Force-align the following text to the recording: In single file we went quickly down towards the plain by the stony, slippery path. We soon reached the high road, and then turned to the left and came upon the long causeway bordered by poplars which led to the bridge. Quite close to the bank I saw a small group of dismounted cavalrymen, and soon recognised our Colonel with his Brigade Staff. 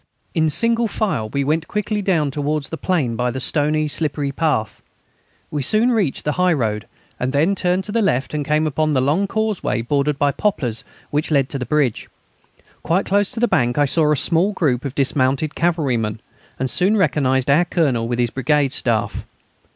In 0.33 0.49
single 0.49 0.87
file 0.87 1.29
we 1.29 1.43
went 1.43 1.67
quickly 1.67 2.01
down 2.01 2.31
towards 2.31 2.69
the 2.69 2.75
plain 2.75 3.15
by 3.15 3.29
the 3.29 3.39
stony, 3.39 3.87
slippery 3.87 4.31
path. 4.31 4.81
We 5.51 5.61
soon 5.61 5.91
reached 5.91 6.25
the 6.25 6.31
high 6.41 6.53
road, 6.53 6.87
and 7.19 7.31
then 7.31 7.53
turned 7.53 7.83
to 7.83 7.91
the 7.91 8.01
left 8.01 8.33
and 8.33 8.43
came 8.43 8.65
upon 8.65 8.93
the 8.93 8.99
long 8.99 9.27
causeway 9.27 9.83
bordered 9.83 10.17
by 10.17 10.31
poplars 10.31 10.83
which 11.11 11.29
led 11.29 11.49
to 11.49 11.59
the 11.59 11.67
bridge. 11.67 12.09
Quite 12.81 13.05
close 13.05 13.29
to 13.33 13.39
the 13.39 13.47
bank 13.47 13.77
I 13.77 13.85
saw 13.85 14.11
a 14.11 14.15
small 14.17 14.53
group 14.53 14.85
of 14.85 14.95
dismounted 14.95 15.53
cavalrymen, 15.53 16.19
and 16.57 16.67
soon 16.67 16.97
recognised 16.97 17.47
our 17.51 17.65
Colonel 17.65 18.07
with 18.07 18.17
his 18.17 18.31
Brigade 18.31 18.73
Staff. 18.73 19.27